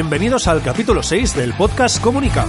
[0.00, 2.46] Bienvenidos al capítulo 6 del podcast Comunica.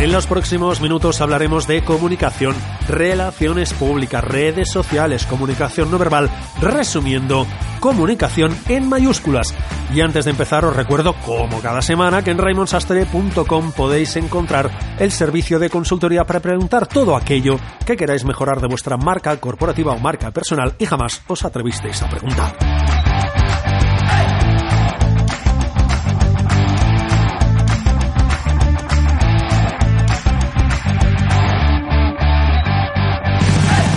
[0.00, 2.56] En los próximos minutos hablaremos de comunicación,
[2.88, 6.30] relaciones públicas, redes sociales, comunicación no verbal,
[6.62, 7.46] resumiendo,
[7.80, 9.52] comunicación en mayúsculas.
[9.94, 15.12] Y antes de empezar os recuerdo, como cada semana, que en raymonsastre.com podéis encontrar el
[15.12, 19.98] servicio de consultoría para preguntar todo aquello que queráis mejorar de vuestra marca corporativa o
[19.98, 22.56] marca personal y jamás os atrevisteis a preguntar.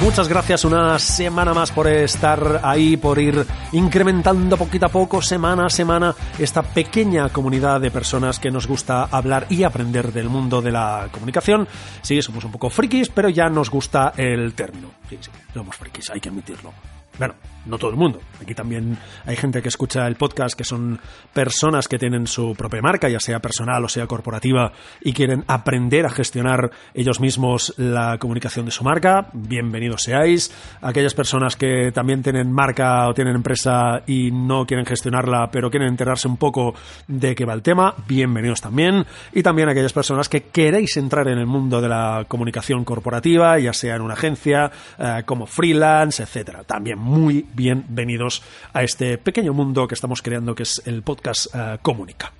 [0.09, 5.67] Muchas gracias una semana más por estar ahí, por ir incrementando poquito a poco, semana
[5.67, 10.63] a semana, esta pequeña comunidad de personas que nos gusta hablar y aprender del mundo
[10.63, 11.67] de la comunicación.
[12.01, 14.89] Sí, somos un poco frikis, pero ya nos gusta el término.
[15.07, 15.19] Sí,
[15.53, 16.73] somos frikis, hay que admitirlo.
[17.19, 18.19] Bueno, no todo el mundo.
[18.41, 20.99] Aquí también hay gente que escucha el podcast que son
[21.33, 26.05] personas que tienen su propia marca, ya sea personal o sea corporativa, y quieren aprender
[26.05, 29.27] a gestionar ellos mismos la comunicación de su marca.
[29.33, 30.49] Bienvenidos seáis.
[30.81, 35.89] Aquellas personas que también tienen marca o tienen empresa y no quieren gestionarla, pero quieren
[35.89, 36.73] enterarse un poco
[37.07, 39.05] de qué va el tema, bienvenidos también.
[39.33, 43.73] Y también aquellas personas que queréis entrar en el mundo de la comunicación corporativa, ya
[43.73, 46.63] sea en una agencia, eh, como freelance, etcétera.
[46.63, 51.81] También muy bienvenidos a este pequeño mundo que estamos creando que es el podcast uh,
[51.81, 52.31] Comunica.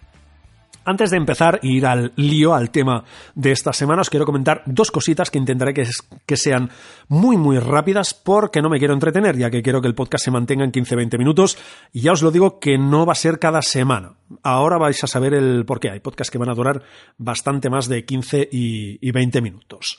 [0.85, 3.03] Antes de empezar e ir al lío, al tema
[3.35, 5.87] de esta semana, os quiero comentar dos cositas que intentaré que,
[6.25, 6.69] que, sean
[7.07, 10.31] muy, muy rápidas porque no me quiero entretener, ya que quiero que el podcast se
[10.31, 11.57] mantenga en 15-20 minutos.
[11.91, 14.13] Y ya os lo digo que no va a ser cada semana.
[14.41, 15.89] Ahora vais a saber el por qué.
[15.89, 16.83] Hay podcasts que van a durar
[17.17, 19.97] bastante más de 15 y, y 20 minutos.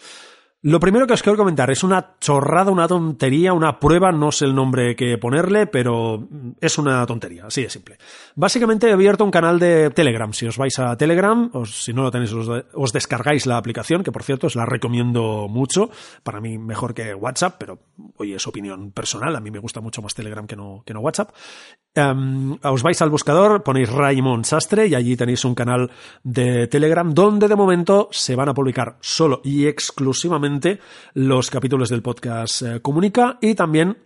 [0.62, 4.44] Lo primero que os quiero comentar es una chorrada, una tontería, una prueba, no sé
[4.44, 6.28] el nombre que ponerle, pero
[6.60, 7.96] es una tontería, así de simple.
[8.34, 10.30] Básicamente he abierto un canal de Telegram.
[10.34, 14.12] Si os vais a Telegram, o si no lo tenéis, os, descargáis la aplicación, que
[14.12, 15.88] por cierto os la recomiendo mucho.
[16.22, 17.78] Para mí mejor que WhatsApp, pero
[18.16, 19.34] hoy es opinión personal.
[19.36, 21.30] A mí me gusta mucho más Telegram que no, que no WhatsApp.
[21.92, 25.90] Os vais al buscador, ponéis Raymond Sastre y allí tenéis un canal
[26.22, 30.78] de Telegram donde de momento se van a publicar solo y exclusivamente
[31.14, 33.96] los capítulos del podcast eh, Comunica y también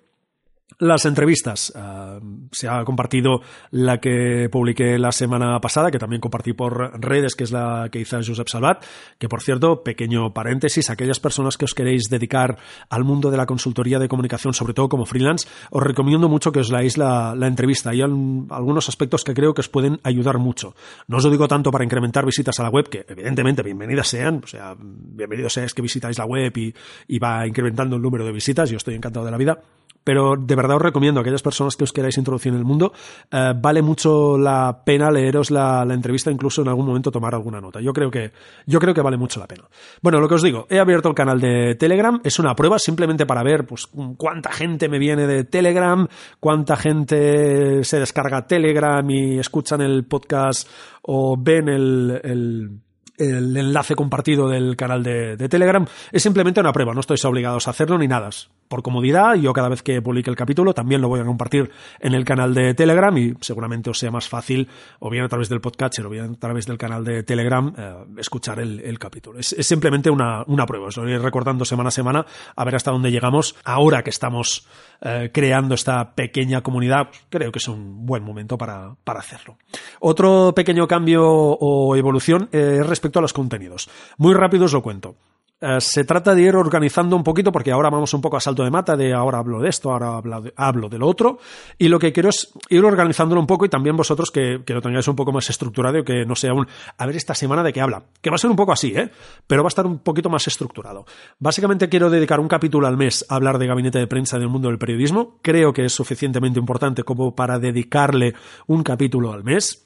[0.79, 1.73] las entrevistas.
[1.75, 7.35] Uh, se ha compartido la que publiqué la semana pasada, que también compartí por redes,
[7.35, 8.85] que es la que hizo Josep Salvat,
[9.19, 12.59] que por cierto, pequeño paréntesis, aquellas personas que os queréis dedicar
[12.89, 16.61] al mundo de la consultoría de comunicación, sobre todo como freelance, os recomiendo mucho que
[16.61, 17.91] os leáis la, la entrevista.
[17.91, 20.75] Hay algunos aspectos que creo que os pueden ayudar mucho.
[21.09, 24.41] No os lo digo tanto para incrementar visitas a la web, que evidentemente bienvenidas sean,
[24.43, 26.75] o sea, bienvenidos seáis que visitáis la web y,
[27.09, 29.59] y va incrementando el número de visitas, yo estoy encantado de la vida
[30.05, 32.93] pero de verdad os recomiendo a aquellas personas que os queráis introducir en el mundo,
[33.31, 37.81] eh, vale mucho la pena leeros la, entrevista, incluso en algún momento tomar alguna nota.
[37.81, 38.33] Yo creo que,
[38.67, 39.65] yo creo que vale mucho la pena.
[40.03, 43.27] Bueno, lo que os digo, he abierto el canal de Telegram, es una prueba simplemente
[43.27, 46.07] para ver pues cuánta gente me viene de Telegram,
[46.39, 50.69] cuánta gente se descarga Telegram y escuchan el podcast
[51.03, 52.81] o ven el
[53.19, 55.87] enlace compartido del canal de, de, Telegram.
[56.11, 58.31] Es simplemente una prueba, no estáis obligados a hacerlo ni nada.
[58.69, 61.71] Por comodidad, yo cada vez que publique el capítulo también lo voy a compartir
[62.01, 64.69] en el canal de Telegram y seguramente os sea más fácil,
[64.99, 67.95] o bien a través del podcast o bien a través del canal de Telegram, eh,
[68.19, 69.39] escuchar el, capítulo.
[69.39, 72.27] Es, es, simplemente una, una prueba, os lo iré recordando semana a semana
[72.57, 73.55] a ver hasta dónde llegamos.
[73.65, 74.67] Ahora que estamos
[75.01, 79.59] eh, creando esta pequeña comunidad, creo que es un buen momento para, para hacerlo.
[80.01, 83.91] Otro pequeño cambio o evolución eh, es respecto a los contenidos.
[84.17, 85.17] Muy rápido os lo cuento.
[85.65, 88.65] Eh, se trata de ir organizando un poquito, porque ahora vamos un poco a salto
[88.65, 91.39] de mata, de ahora hablo de esto, ahora hablo de, hablo de lo otro,
[91.79, 94.83] y lo que quiero es ir organizándolo un poco y también vosotros que, que, lo
[94.83, 96.67] tengáis un poco más estructurado y que no sea un,
[96.99, 99.11] a ver esta semana de qué habla, que va a ser un poco así, ¿eh?
[99.47, 101.07] pero va a estar un poquito más estructurado.
[101.39, 104.69] Básicamente quiero dedicar un capítulo al mes a hablar de gabinete de prensa del mundo
[104.69, 108.35] del periodismo, creo que es suficientemente importante como para dedicarle
[108.67, 109.84] un capítulo al mes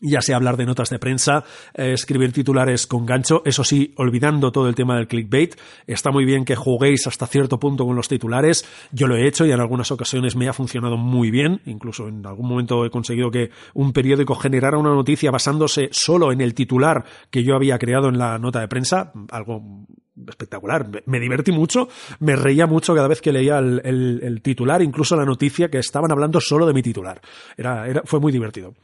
[0.00, 4.52] ya sea hablar de notas de prensa, eh, escribir titulares con gancho, eso sí, olvidando
[4.52, 5.56] todo el tema del clickbait.
[5.86, 8.64] Está muy bien que juguéis hasta cierto punto con los titulares.
[8.92, 11.60] Yo lo he hecho y en algunas ocasiones me ha funcionado muy bien.
[11.66, 16.40] Incluso en algún momento he conseguido que un periódico generara una noticia basándose solo en
[16.40, 19.12] el titular que yo había creado en la nota de prensa.
[19.30, 19.86] Algo
[20.26, 20.88] espectacular.
[21.06, 21.88] Me, divertí mucho,
[22.20, 26.40] me reía mucho cada vez que leía el, titular, incluso la noticia que estaban hablando
[26.40, 27.20] solo de mi titular.
[27.56, 28.74] Era, era, fue muy divertido.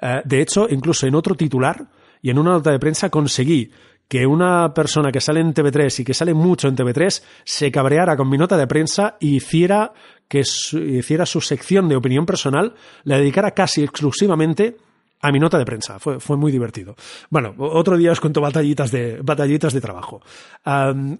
[0.00, 1.86] Eh, de hecho, incluso en otro titular
[2.22, 3.70] y en una nota de prensa conseguí
[4.08, 8.16] que una persona que sale en TV3 y que sale mucho en TV3 se cabreara
[8.16, 9.92] con mi nota de prensa y hiciera
[10.28, 12.74] que hiciera su sección de opinión personal,
[13.04, 14.76] la dedicara casi exclusivamente
[15.20, 15.98] a mi nota de prensa.
[15.98, 16.94] Fue, fue muy divertido.
[17.30, 20.20] Bueno, otro día os cuento batallitas de, batallitas de trabajo.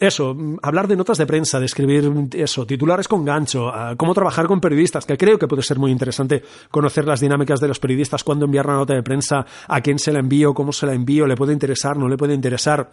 [0.00, 4.60] eso, hablar de notas de prensa, de escribir eso, titulares con gancho, cómo trabajar con
[4.60, 8.44] periodistas, que creo que puede ser muy interesante conocer las dinámicas de los periodistas, cuándo
[8.44, 11.36] enviar una nota de prensa, a quién se la envío, cómo se la envío, le
[11.36, 12.90] puede interesar, no le puede interesar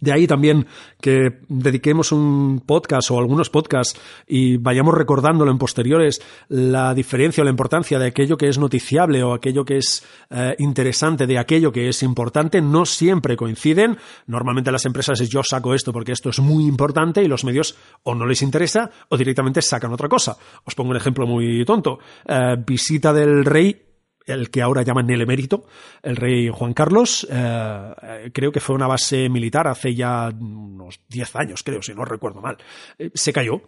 [0.00, 0.66] de ahí también
[1.00, 7.44] que dediquemos un podcast o algunos podcasts y vayamos recordándolo en posteriores la diferencia o
[7.44, 11.72] la importancia de aquello que es noticiable o aquello que es eh, interesante de aquello
[11.72, 13.96] que es importante no siempre coinciden.
[14.26, 17.76] Normalmente las empresas es yo saco esto porque esto es muy importante y los medios
[18.02, 20.36] o no les interesa o directamente sacan otra cosa.
[20.64, 21.98] Os pongo un ejemplo muy tonto.
[22.26, 23.87] Eh, visita del rey
[24.28, 25.64] el que ahora llaman el emérito,
[26.02, 27.26] el rey Juan Carlos.
[27.30, 32.04] Eh, creo que fue una base militar hace ya unos 10 años, creo, si no
[32.04, 32.56] recuerdo mal.
[32.98, 33.60] Eh, se cayó.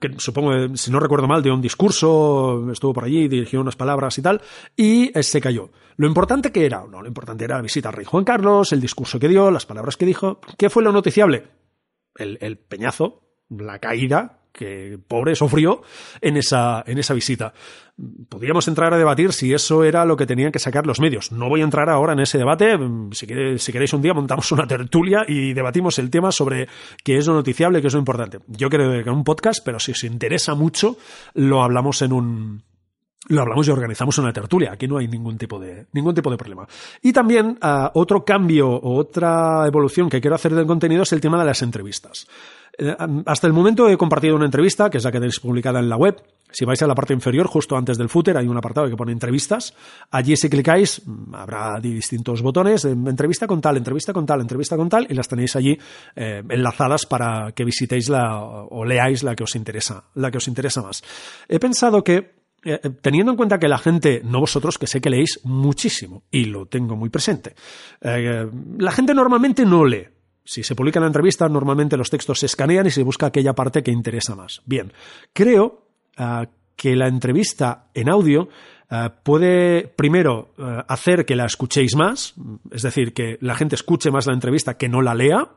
[0.00, 4.18] Que, supongo, si no recuerdo mal, dio un discurso, estuvo por allí, dirigió unas palabras
[4.18, 4.42] y tal,
[4.76, 5.70] y eh, se cayó.
[5.96, 8.80] Lo importante que era, no, lo importante era la visita al rey Juan Carlos, el
[8.80, 10.40] discurso que dio, las palabras que dijo.
[10.58, 11.44] ¿Qué fue lo noticiable?
[12.18, 15.82] El peñazo, la caída que pobre sufrió
[16.20, 17.52] en esa, en esa visita.
[18.28, 21.32] Podríamos entrar a debatir si eso era lo que tenían que sacar los medios.
[21.32, 22.76] No voy a entrar ahora en ese debate.
[23.12, 26.68] Si, queréis un día montamos una tertulia y debatimos el tema sobre
[27.04, 28.40] qué es lo noticiable, qué es lo importante.
[28.48, 30.96] Yo creo que en un podcast, pero si os interesa mucho,
[31.34, 32.62] lo hablamos en un,
[33.28, 34.72] lo hablamos y organizamos una tertulia.
[34.72, 36.66] Aquí no hay ningún tipo de, ningún tipo de problema.
[37.02, 41.20] Y también uh, otro cambio o otra evolución que quiero hacer del contenido es el
[41.20, 42.26] tema de las entrevistas.
[42.78, 45.88] Eh, hasta el momento he compartido una entrevista, que es la que tenéis publicada en
[45.88, 46.22] la web.
[46.50, 49.12] Si vais a la parte inferior, justo antes del footer, hay un apartado que pone
[49.12, 49.74] entrevistas.
[50.10, 54.88] Allí si clicáis, mm, habrá distintos botones, entrevista con tal, entrevista con tal, entrevista con
[54.88, 55.78] tal, y las tenéis allí
[56.14, 60.48] eh, enlazadas para que visitéis la, o leáis la que os interesa, la que os
[60.48, 61.02] interesa más.
[61.48, 65.10] He pensado que eh, teniendo en cuenta que la gente, no vosotros, que sé que
[65.10, 67.54] leéis muchísimo, y lo tengo muy presente,
[68.00, 70.15] la gente normalmente no lee.
[70.46, 73.82] Si se publica la entrevista, normalmente los textos se escanean y se busca aquella parte
[73.82, 74.62] que interesa más.
[74.64, 74.92] Bien,
[75.32, 75.88] creo
[76.18, 76.46] uh,
[76.76, 78.48] que la entrevista en audio
[78.90, 82.34] uh, puede, primero, uh, hacer que la escuchéis más,
[82.70, 85.48] es decir, que la gente escuche más la entrevista que no la lea,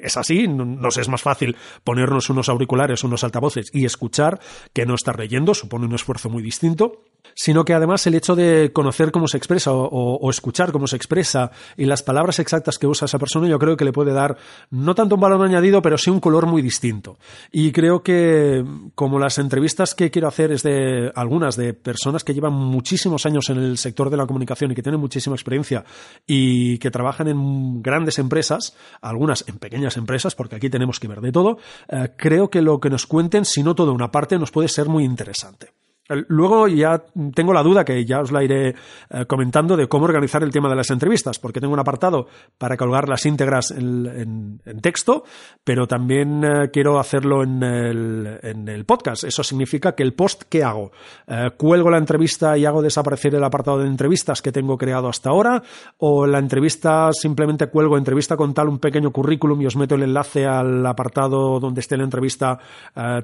[0.00, 4.40] es así, nos es más fácil ponernos unos auriculares, unos altavoces y escuchar
[4.72, 7.02] que no estar leyendo, supone un esfuerzo muy distinto,
[7.34, 10.96] sino que además el hecho de conocer cómo se expresa o, o, escuchar cómo se
[10.96, 14.36] expresa y las palabras exactas que usa esa persona, yo creo que le puede dar
[14.70, 17.18] no tanto un valor añadido, pero sí un color muy distinto.
[17.52, 18.64] Y creo que
[18.94, 23.50] como las entrevistas que quiero hacer es de algunas de personas que llevan muchísimos años
[23.50, 25.84] en el sector de la comunicación y que tienen muchísima experiencia
[26.26, 31.20] y que trabajan en grandes empresas, algunas en pequeñas empresas, porque aquí tenemos que ver
[31.20, 31.58] de todo,
[31.88, 34.86] eh, creo que lo que nos cuenten, si no toda una parte, nos puede ser
[34.86, 35.72] muy interesante.
[36.08, 37.02] Luego ya
[37.34, 40.68] tengo la duda, que ya os la iré eh, comentando, de cómo organizar el tema
[40.68, 45.24] de las entrevistas, porque tengo un apartado para colgar las íntegras en, texto,
[45.64, 49.24] pero también eh, quiero hacerlo en el, en el, podcast.
[49.24, 50.92] Eso significa que el post que hago,
[51.26, 55.30] eh, cuelgo la entrevista y hago desaparecer el apartado de entrevistas que tengo creado hasta
[55.30, 55.62] ahora,
[55.98, 60.04] o la entrevista simplemente cuelgo entrevista con tal un pequeño currículum y os meto el
[60.04, 62.58] enlace al apartado donde esté la entrevista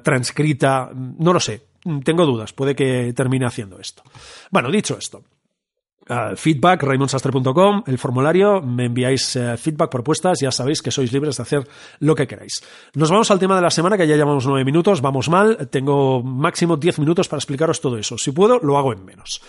[0.03, 1.72] transcrita, no lo sé
[2.03, 4.03] tengo dudas, puede que termine haciendo esto.
[4.51, 5.23] Bueno, dicho esto,
[6.09, 11.37] Uh, feedback, raimonsastre.com, el formulario, me enviáis uh, feedback, propuestas, ya sabéis que sois libres
[11.37, 11.63] de hacer
[11.99, 12.61] lo que queráis.
[12.93, 16.21] Nos vamos al tema de la semana, que ya llevamos nueve minutos, vamos mal, tengo
[16.21, 18.17] máximo diez minutos para explicaros todo eso.
[18.17, 19.41] Si puedo, lo hago en menos.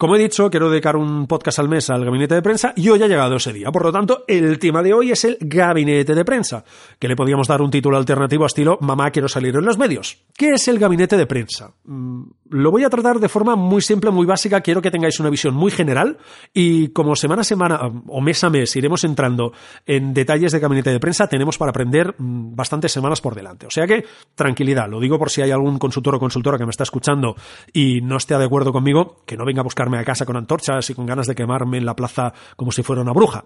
[0.00, 3.02] Como he dicho, quiero dedicar un podcast al mes al gabinete de prensa y hoy
[3.02, 3.70] ha llegado ese día.
[3.70, 6.64] Por lo tanto, el tema de hoy es el gabinete de prensa,
[6.98, 10.24] que le podríamos dar un título alternativo a estilo Mamá, quiero salir en los medios.
[10.34, 11.74] ¿Qué es el gabinete de prensa?
[11.84, 14.62] Mm, lo voy a tratar de forma muy simple, muy básica.
[14.62, 16.16] Quiero que tengáis una visión muy general
[16.54, 19.52] y como semana a semana o mes a mes iremos entrando
[19.84, 23.66] en detalles de gabinete de prensa, tenemos para aprender mm, bastantes semanas por delante.
[23.66, 26.70] O sea que, tranquilidad, lo digo por si hay algún consultor o consultora que me
[26.70, 27.36] está escuchando
[27.70, 30.88] y no esté de acuerdo conmigo, que no venga a buscar a casa con antorchas
[30.90, 33.44] y con ganas de quemarme en la plaza como si fuera una bruja.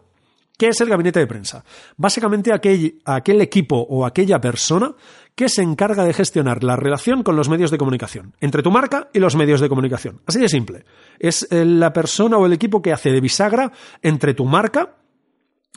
[0.56, 1.64] ¿Qué es el gabinete de prensa?
[1.96, 4.94] Básicamente aquel, aquel, equipo o aquella persona
[5.34, 9.08] que se encarga de gestionar la relación con los medios de comunicación, entre tu marca
[9.12, 10.20] y los medios de comunicación.
[10.26, 10.84] Así de simple.
[11.18, 14.94] Es eh, la persona o el equipo que hace de bisagra entre tu marca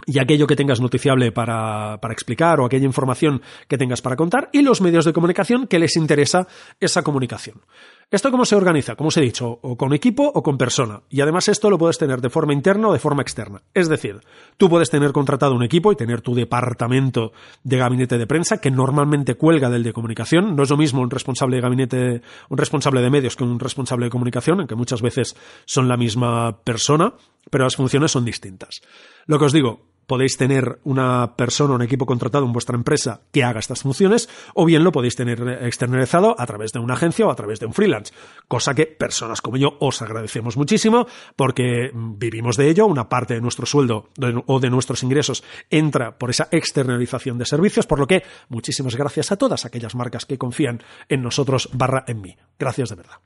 [0.05, 4.49] y aquello que tengas noticiable para, para, explicar o aquella información que tengas para contar
[4.53, 6.47] y los medios de comunicación que les interesa
[6.79, 7.61] esa comunicación.
[8.09, 8.95] ¿Esto cómo se organiza?
[8.95, 11.01] Como os he dicho, o con equipo o con persona.
[11.09, 13.63] Y además esto lo puedes tener de forma interna o de forma externa.
[13.73, 14.21] Es decir,
[14.55, 17.33] tú puedes tener contratado un equipo y tener tu departamento
[17.65, 20.55] de gabinete de prensa que normalmente cuelga del de comunicación.
[20.55, 24.05] No es lo mismo un responsable de gabinete, un responsable de medios que un responsable
[24.05, 25.35] de comunicación, aunque muchas veces
[25.65, 27.13] son la misma persona,
[27.51, 28.79] pero las funciones son distintas.
[29.25, 33.43] Lo que os digo, podéis tener una persona, un equipo contratado en vuestra empresa que
[33.43, 37.31] haga estas funciones, o bien lo podéis tener externalizado a través de una agencia o
[37.31, 38.13] a través de un freelance,
[38.47, 43.41] cosa que personas como yo os agradecemos muchísimo porque vivimos de ello, una parte de
[43.41, 44.09] nuestro sueldo
[44.45, 49.31] o de nuestros ingresos entra por esa externalización de servicios, por lo que muchísimas gracias
[49.31, 52.35] a todas aquellas marcas que confían en nosotros barra en mí.
[52.57, 53.17] Gracias de verdad.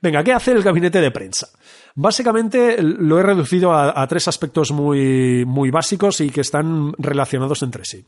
[0.00, 1.48] Venga, ¿qué hace el gabinete de prensa?
[1.94, 7.84] Básicamente lo he reducido a, tres aspectos muy, muy básicos y que están relacionados entre
[7.84, 8.04] sí.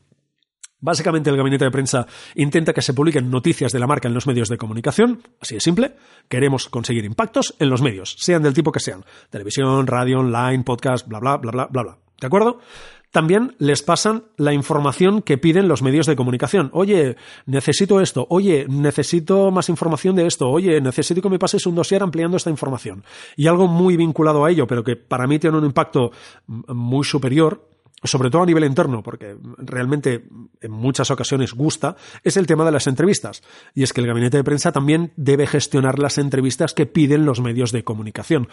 [0.80, 2.06] Básicamente el gabinete de prensa
[2.36, 5.60] intenta que se publiquen noticias de la marca en los medios de comunicación, así de
[5.60, 5.96] simple.
[6.28, 11.08] Queremos conseguir impactos en los medios, sean del tipo que sean, televisión, radio, online, podcast,
[11.08, 11.98] bla bla bla bla bla bla.
[12.20, 12.60] ¿De acuerdo?
[13.10, 16.70] También les pasan la información que piden los medios de comunicación.
[16.74, 18.26] Oye, necesito esto.
[18.28, 20.48] Oye, necesito más información de esto.
[20.50, 23.04] Oye, necesito que me pases un dossier ampliando esta información.
[23.34, 26.12] Y algo muy vinculado a ello, pero que para mí tiene un impacto
[26.46, 27.66] muy superior,
[28.02, 30.24] sobre todo a nivel interno, porque realmente
[30.60, 33.42] en muchas ocasiones gusta, es el tema de las entrevistas.
[33.74, 37.40] Y es que el gabinete de prensa también debe gestionar las entrevistas que piden los
[37.40, 38.48] medios de comunicación.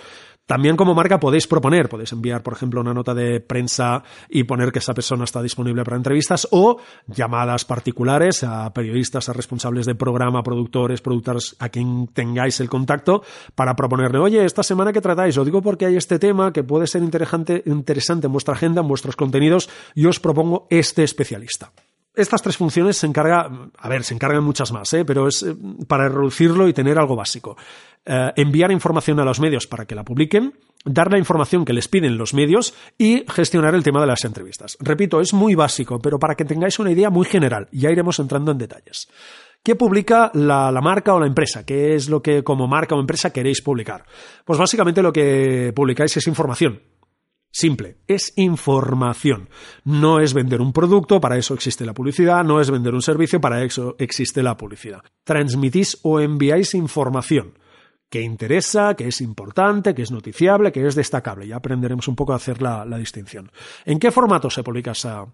[0.46, 4.72] También como marca podéis proponer, podéis enviar, por ejemplo, una nota de prensa y poner
[4.72, 9.96] que esa persona está disponible para entrevistas o llamadas particulares a periodistas, a responsables de
[9.96, 13.24] programa, productores, productores, a quien tengáis el contacto
[13.56, 16.88] para proponerle, oye, esta semana que tratáis, lo digo porque hay este tema que puede
[16.88, 21.72] ser interesante, interesante en vuestra agenda, en vuestros contenidos contenidos, yo os propongo este especialista.
[22.15, 25.04] Estas tres funciones se encarga, a ver, se encargan muchas más, ¿eh?
[25.04, 25.54] pero es eh,
[25.86, 27.58] para reducirlo y tener algo básico.
[28.06, 30.54] Eh, enviar información a los medios para que la publiquen,
[30.86, 34.77] dar la información que les piden los medios y gestionar el tema de las entrevistas.
[34.80, 38.54] Repito, es muy básico, pero para que tengáis una idea muy general, ya iremos entrando
[38.54, 39.10] en detalles.
[39.62, 41.65] ¿Qué publica la, marca o la empresa?
[41.65, 44.06] ¿Qué es lo que como marca o empresa queréis publicar?
[44.46, 46.80] Pues básicamente lo que publicáis es información.
[47.58, 49.48] Simple, es información.
[49.86, 53.40] No es vender un producto, para eso existe la publicidad, no es vender un servicio,
[53.40, 55.02] para eso existe la publicidad.
[55.24, 57.58] Transmitís o enviáis información
[58.10, 61.48] que interesa, que es importante, que es noticiable, que es destacable.
[61.48, 63.50] Ya aprenderemos un poco a hacer la, la distinción.
[63.86, 65.26] ¿En qué formato se publica esa,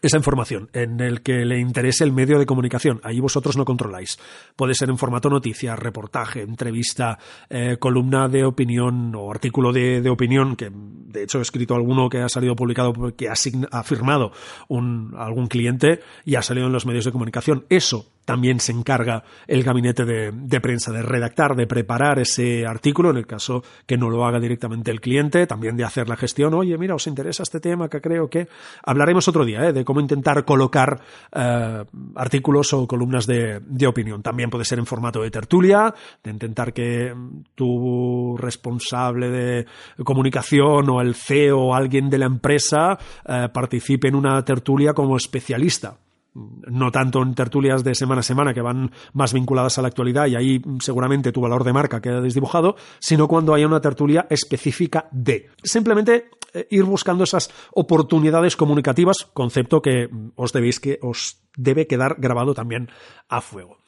[0.00, 3.00] esa información en el que le interese el medio de comunicación.
[3.04, 4.18] Ahí vosotros no controláis.
[4.56, 7.18] Puede ser en formato noticia, reportaje, entrevista,
[7.50, 12.18] eh, columna de opinión o artículo de, opinión, que de hecho he escrito alguno que
[12.18, 14.32] ha salido publicado porque ha, firmado
[14.68, 17.66] un, algún cliente y ha salido en los medios de comunicación.
[17.68, 23.16] Eso también se encarga el gabinete de, prensa de redactar, de preparar ese artículo, en
[23.16, 26.54] el caso que no lo haga directamente el cliente, también de hacer la gestión.
[26.54, 28.48] Oye, mira, os interesa este tema que creo que
[28.84, 29.72] hablaremos otro día ¿eh?
[29.72, 31.00] de cómo intentar colocar
[31.34, 34.22] eh, artículos o columnas de, opinión.
[34.22, 37.12] También puede ser en formato de tertulia, de intentar que
[37.56, 39.66] tu responsable de
[40.04, 45.16] comunicación o el CEO o alguien de la empresa eh, participe en una tertulia como
[45.16, 45.96] especialista
[46.34, 50.26] no tanto en tertulias de semana a semana que van más vinculadas a la actualidad
[50.26, 55.08] y ahí seguramente tu valor de marca queda desdibujado, sino cuando haya una tertulia específica
[55.10, 55.50] de.
[55.62, 62.16] Simplemente eh, ir buscando esas oportunidades comunicativas, concepto que os debéis que os debe quedar
[62.18, 62.88] grabado también
[63.28, 63.78] a fuego.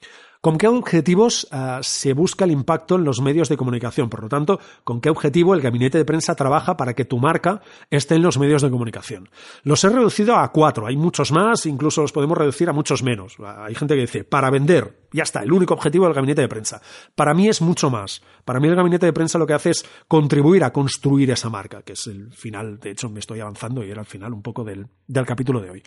[0.45, 4.11] ¿Con qué objetivos uh, se busca el impacto en los medios de comunicación?
[4.11, 7.63] Por lo tanto, ¿con qué objetivo el gabinete de prensa trabaja para que tu marca
[7.89, 9.31] esté en los medios de comunicación?
[9.63, 13.39] Los he reducido a cuatro, hay muchos más, incluso los podemos reducir a muchos menos.
[13.41, 16.83] Hay gente que dice, para vender, ya está, el único objetivo del gabinete de prensa.
[17.15, 18.21] Para mí es mucho más.
[18.45, 21.81] Para mí el gabinete de prensa lo que hace es contribuir a construir esa marca,
[21.81, 24.63] que es el final, de hecho me estoy avanzando y era el final un poco
[24.63, 25.83] del, del capítulo de hoy.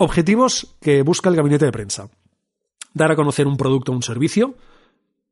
[0.00, 2.08] Objetivos que busca el gabinete de prensa
[3.00, 4.54] a conocer un producto o un servicio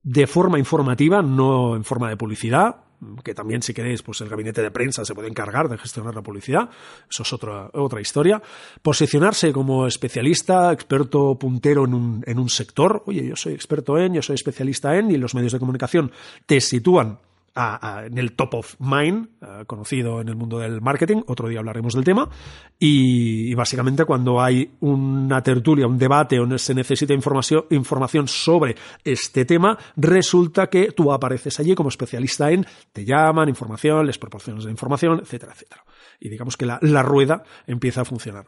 [0.03, 2.77] de forma informativa, no en forma de publicidad,
[3.25, 6.23] que también si queréis, pues el gabinete de prensa se puede encargar de gestionar la
[6.23, 6.71] publicidad,
[7.11, 8.41] eso es otra, otra historia.
[8.83, 14.15] Posicionarse como especialista, experto puntero en un, en un sector, oye, yo soy experto en,
[14.15, 16.13] yo soy especialista en, y los medios de comunicación
[16.47, 17.19] te sitúan
[17.57, 19.29] en el top of mind,
[19.67, 22.29] conocido en el mundo del marketing, otro día hablaremos del tema,
[22.79, 29.45] y, básicamente cuando hay una tertulia, un debate o se necesita información, información sobre este
[29.45, 34.71] tema, resulta que tú apareces allí como especialista en, te llaman, información, les proporcionas la
[34.71, 35.85] información, etcétera, etcétera.
[36.21, 38.47] Y digamos que la rueda empieza a funcionar.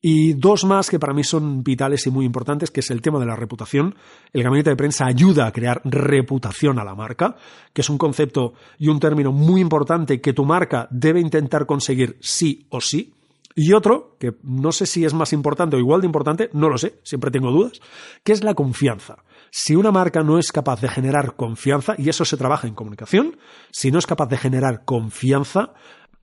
[0.00, 3.18] Y dos más que para mí son vitales y muy importantes, que es el tema
[3.18, 3.96] de la reputación.
[4.32, 7.36] El gabinete de prensa ayuda a crear reputación a la marca,
[7.72, 12.16] que es un concepto y un término muy importante que tu marca debe intentar conseguir
[12.20, 13.12] sí o sí.
[13.56, 16.78] Y otro, que no sé si es más importante o igual de importante, no lo
[16.78, 17.80] sé, siempre tengo dudas,
[18.22, 19.24] que es la confianza.
[19.50, 23.36] Si una marca no es capaz de generar confianza, y eso se trabaja en comunicación,
[23.72, 25.72] si no es capaz de generar confianza,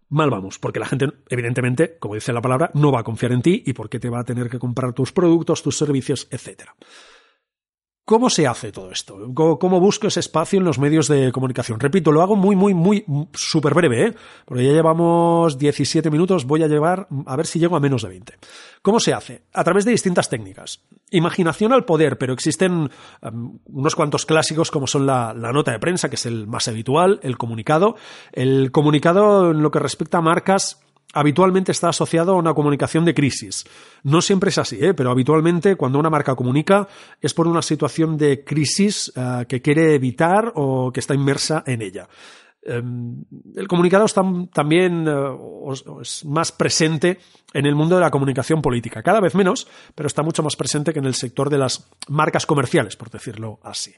[0.10, 3.42] mal vamos, porque la gente, evidentemente, como dice la palabra, no va a confiar en
[3.42, 6.76] ti y porque te va a tener que comprar tus productos, tus servicios, etcétera.
[8.06, 9.18] ¿Cómo se hace todo esto?
[9.34, 11.80] ¿Cómo, busco ese espacio en los medios de comunicación?
[11.80, 14.16] Repito, lo hago muy, muy, muy súper breve, ¿eh?
[14.46, 18.10] porque ya llevamos 17 minutos, voy a llevar, a ver si llego a menos de
[18.10, 18.38] 20.
[18.84, 19.46] ¿Cómo se hace?
[19.54, 20.84] A través de distintas técnicas.
[21.10, 22.92] Imaginación al poder, pero existen
[23.24, 27.20] um, unos cuantos clásicos como son la, nota de prensa, que es el más habitual,
[27.24, 27.96] el comunicado.
[28.32, 33.14] El comunicado en lo que respecta a marcas habitualmente está asociado a una comunicación de
[33.14, 33.66] crisis.
[34.04, 34.94] No siempre es así, ¿eh?
[34.94, 36.88] pero habitualmente cuando una marca comunica
[37.22, 41.82] es por una situación de crisis uh, que quiere evitar o que está inmersa en
[41.82, 42.08] ella.
[42.68, 43.24] Um,
[43.56, 45.72] el comunicado está también uh,
[46.02, 47.20] es más presente
[47.54, 50.92] en el mundo de la comunicación política, cada vez menos, pero está mucho más presente
[50.92, 53.94] que en el sector de las marcas comerciales, por decirlo así.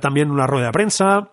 [0.00, 1.30] También una rueda de prensa,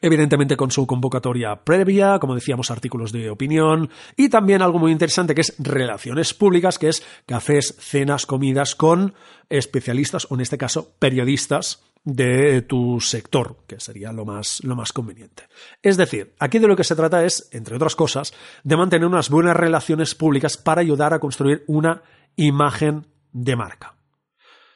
[0.00, 5.34] evidentemente con su convocatoria previa, como decíamos, artículos de opinión y también algo muy interesante
[5.34, 9.14] que es relaciones públicas, que es cafés, cenas, comidas con
[9.48, 14.92] especialistas o en este caso periodistas de tu sector, que sería lo más, lo más
[14.92, 15.44] conveniente.
[15.82, 18.32] Es decir, aquí de lo que se trata es, entre otras cosas,
[18.64, 22.02] de mantener unas buenas relaciones públicas para ayudar a construir una
[22.36, 23.94] imagen de marca.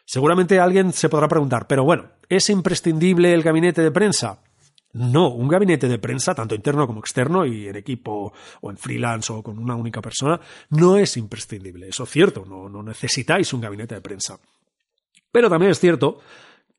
[0.04, 4.40] Seguramente alguien se podrá preguntar, pero bueno, ¿es imprescindible el gabinete de prensa?
[4.94, 9.32] No, un gabinete de prensa, tanto interno como externo, y en equipo o en freelance
[9.32, 11.88] o con una única persona, no es imprescindible.
[11.88, 14.38] Eso es cierto, no, no necesitáis un gabinete de prensa.
[15.32, 16.20] Pero también es cierto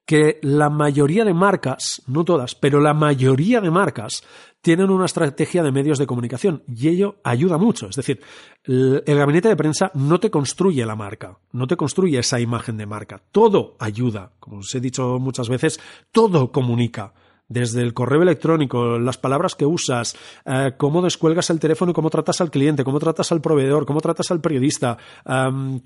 [0.06, 4.23] que la mayoría de marcas, no todas, pero la mayoría de marcas
[4.62, 7.88] tienen una estrategia de medios de comunicación y ello ayuda mucho.
[7.88, 8.21] Es decir,
[8.63, 12.86] el, gabinete de prensa no te construye la marca, no te construye esa imagen de
[12.86, 13.21] marca.
[13.32, 15.80] Todo ayuda, como os he dicho muchas veces,
[16.12, 17.13] todo comunica
[17.47, 22.10] desde el correo electrónico, las palabras que usas, eh, cómo descuelgas el teléfono y cómo
[22.10, 24.97] tratas al cliente, cómo tratas al proveedor, cómo tratas al periodista,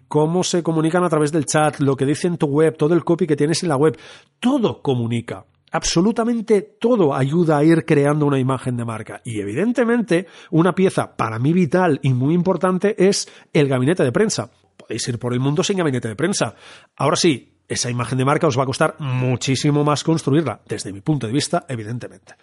[0.08, 3.04] cómo se comunican a través del chat, lo que dice en tu web, todo el
[3.04, 3.98] copy que tienes en la web,
[4.40, 5.46] todo comunica.
[5.72, 9.22] Absolutamente todo ayuda a ir creando una imagen de marca.
[9.24, 14.50] Y evidentemente, una pieza para mí vital y muy importante es el gabinete de prensa.
[14.78, 16.56] Podéis ir por el mundo sin gabinete de prensa.
[16.96, 21.02] Ahora sí, esa imagen de marca os va a costar muchísimo más construirla, desde mi
[21.02, 22.34] punto de vista, evidentemente.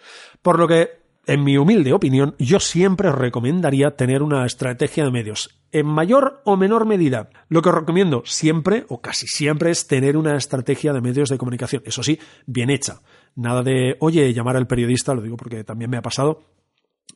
[0.41, 0.89] Por lo que,
[1.27, 6.41] en mi humilde opinión, yo siempre os recomendaría tener una estrategia de medios, en mayor
[6.45, 7.29] o menor medida.
[7.49, 11.37] Lo que os recomiendo siempre, o casi siempre, es tener una estrategia de medios de
[11.37, 13.01] comunicación, eso sí, bien hecha.
[13.35, 16.41] Nada de, oye, llamar al periodista, lo digo porque también me ha pasado,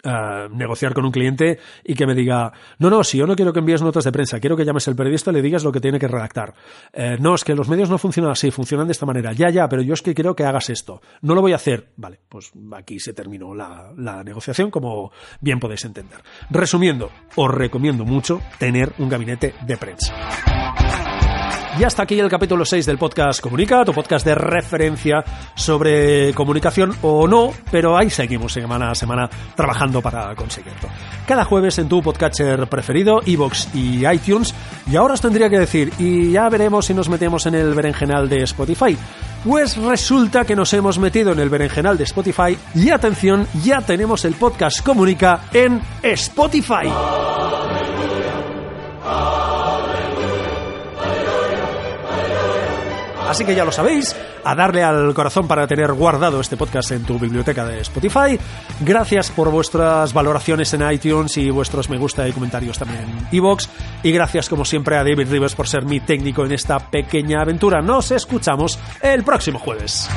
[0.04, 3.54] Uh, negociar con un cliente y que me diga, no, no, si yo no quiero
[3.54, 5.80] que envíes notas de prensa, quiero que llames al periodista y le digas lo que
[5.80, 6.56] tiene que redactar.
[6.92, 9.32] Eh, no, es que los medios no funcionan así, funcionan de esta manera.
[9.34, 11.04] Ya, ya, pero yo es que quiero que hagas esto.
[11.22, 11.92] No lo voy a hacer.
[11.98, 16.18] Vale, pues aquí se terminó la, la negociación, como bien podéis entender.
[16.50, 20.16] Resumiendo, os recomiendo mucho tener un gabinete de prensa.
[21.80, 25.24] Y hasta aquí el capítulo 6 del podcast Comunica, tu podcast de referencia
[25.56, 30.90] sobre comunicación o no, pero ahí seguimos semana a semana trabajando para conseguirlo.
[31.26, 34.54] Cada jueves en tu podcatcher preferido, Evox y iTunes.
[34.86, 38.28] Y ahora os tendría que decir, y ya veremos si nos metemos en el berenjenal
[38.28, 38.98] de Spotify.
[39.44, 44.26] Pues resulta que nos hemos metido en el berenjenal de Spotify y atención, ya tenemos
[44.26, 47.41] el podcast Comunica en Spotify.
[53.32, 54.14] Así que ya lo sabéis,
[54.44, 58.38] a darle al corazón para tener guardado este podcast en tu biblioteca de Spotify.
[58.82, 63.70] Gracias por vuestras valoraciones en iTunes y vuestros me gusta y comentarios también en iVoox.
[64.04, 67.82] Y gracias como siempre a David Rivers por ser mi técnico en esta pequeña aventura.
[67.82, 70.10] Nos escuchamos el próximo jueves.